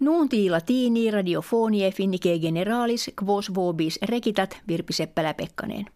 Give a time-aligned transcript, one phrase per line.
[0.00, 5.86] Nuunti latini radiofonie finnike generalis quos vobis rekitat Virpi Seppälä-Pekkanen.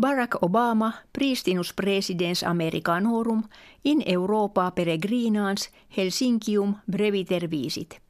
[0.00, 3.42] Barack Obama pristinus presidens Americanorum
[3.84, 8.00] in Europa peregrinans Helsinkium breviter visit.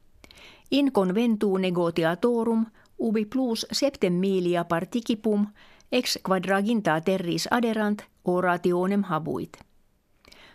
[0.71, 2.65] In conventu negotiatorum
[2.97, 5.47] ubi plus septemilia participum
[5.91, 9.57] ex quadraginta terris aderant orationem habuit.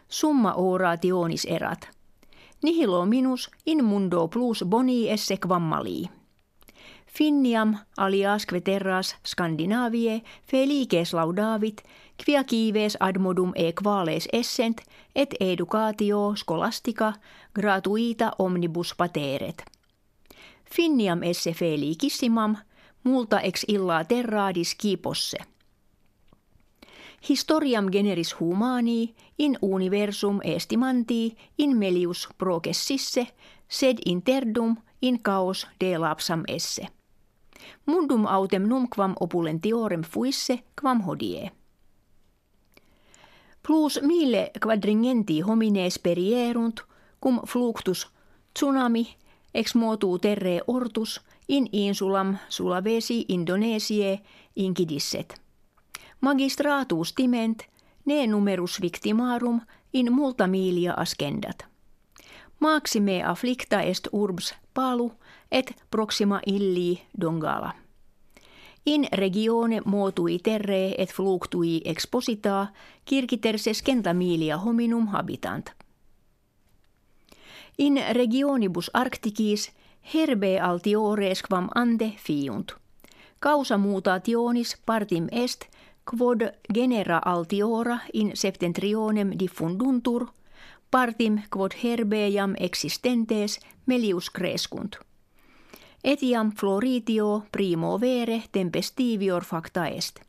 [0.08, 1.88] Summa orationis erat–
[2.62, 6.10] Nihilo minus in mundo plus boni esse quam malii.
[7.06, 11.82] Finniam aliasque terras Scandinavie felices laudavit,
[12.24, 14.80] quia kives admodum e quales essent,
[15.14, 17.12] et educatio scholastica
[17.54, 19.64] gratuita omnibus pateret.
[20.74, 22.56] Finniam esse felicissimam,
[23.04, 25.38] multa ex illa terradis kiposse.
[27.28, 33.26] Historiam generis humani in universum estimanti in melius progressisse
[33.68, 36.88] sed interdum in caos de lapsam esse.
[37.86, 41.50] Mundum autem numquam opulentiorem fuisse quam hodie.
[43.66, 46.80] Plus mille quadringenti homines perierunt,
[47.20, 48.08] cum fluctus
[48.54, 49.16] tsunami
[49.54, 54.20] ex motu terre ortus in insulam Sulawesi Indonesiae
[54.56, 55.49] incidisset
[56.20, 57.62] magistratus timent
[58.04, 59.60] ne numerus victimarum
[59.92, 61.64] in multa milia ascendat.
[62.60, 65.12] Maxime afflicta est urbs palu
[65.52, 67.72] et proxima illi dongala.
[68.86, 72.66] In regione motui terre et fluctui exposita
[73.04, 75.70] kirkiter sescenta milia hominum habitant.
[77.78, 79.72] In regionibus arcticis
[80.14, 82.72] herbe altiores quam ante fiunt.
[83.40, 85.64] Causa mutationis partim est
[86.04, 86.42] quod
[86.74, 90.26] genera altiora in septentrionem diffunduntur,
[90.90, 94.96] partim quod herbeam existentes melius crescunt.
[96.04, 100.20] Etiam floritio primo vere tempestivior facta est.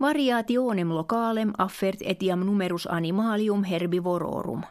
[0.00, 4.62] Variationem localem affert etiam numerus animalium herbivororum.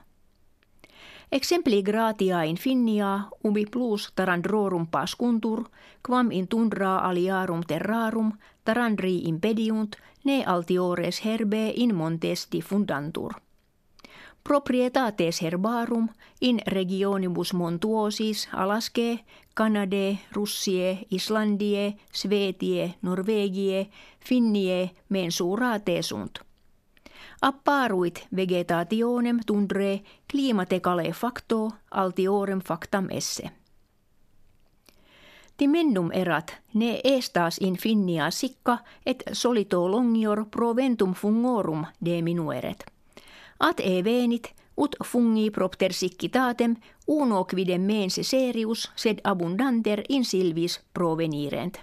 [1.32, 5.70] Exempli gratia in finnia ubi plus tarandrorum pascuntur,
[6.08, 8.34] quam in tundra aliarum terrarum
[8.66, 13.32] tarandri impediunt ne altiores herbe in montes diffundantur.
[14.44, 16.10] Proprietates herbarum
[16.42, 26.51] in regionibus montuosis Alaske, Kanade, Russie, Islandie, Svetie, Norvegie, Finnie mensurate sunt.
[27.42, 33.52] Apparuit vegetationem tundre climate cale facto altiorem factam esse.
[35.58, 42.86] Timendum erat ne estas in finnia sikka et solito longior proventum fungorum de minueret.
[43.60, 46.76] At e venit ut fungi propter siccitatem
[47.08, 51.80] uno quidem mense serius sed abundanter in silvis provenirent.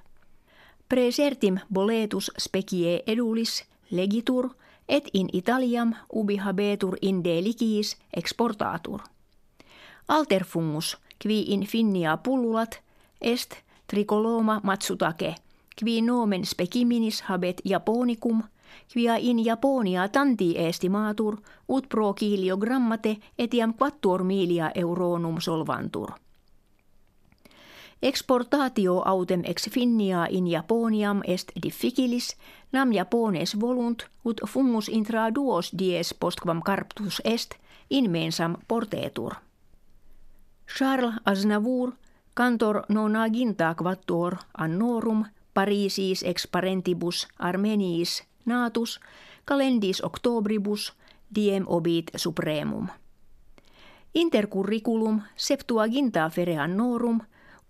[0.89, 4.51] Presertim boletus specie edulis legitur
[4.89, 9.01] et in Italiam ubi habetur in de licis exportatur.
[10.09, 12.81] Alter fungus qui in finnia pullulat
[13.21, 13.55] est
[13.87, 15.35] tricoloma matsutake,
[15.77, 18.43] qui nomen speciminis habet japonicum,
[18.93, 21.37] quia in Japonia tanti estimatur,
[21.69, 26.13] ut pro kiliogrammate etiam quattuor milia euronum solvantur.
[28.03, 32.37] Exportatio autem ex finnia in Japoniam est difficilis,
[32.73, 37.55] nam Japones volunt, ut fungus intra duos dies postquam carptus est,
[37.91, 39.35] in mensam portetur.
[40.79, 41.93] Charles Aznavour
[42.35, 49.01] Cantor nonaginta quattuor annorum Parisis ex parentibus Armeniis natus
[49.45, 50.93] calendis octobribus
[51.35, 52.87] diem obit supremum.
[54.15, 57.21] Intercurriculum septuaginta fere annorum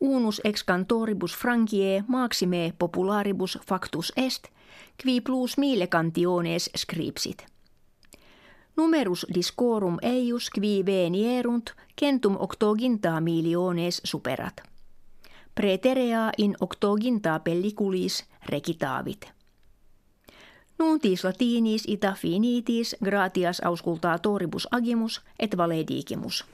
[0.01, 4.49] unus ex cantoribus Frankie maxime popularibus factus est,
[4.97, 7.47] qui plus mille cantiones scripsit–
[8.79, 14.63] Numerus discorum eius qui venierunt centum octoginta miliones superat.
[15.55, 19.33] Preterea in octoginta pelliculis recitavit.
[20.79, 26.45] Nuntis latinis ita finitis gratias auscultatoribus agimus et valedigimus.